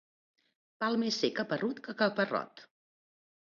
[0.83, 2.65] Val més ser caparrut que caparrot.